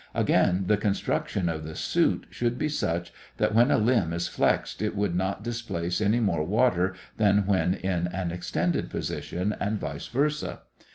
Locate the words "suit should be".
1.75-2.69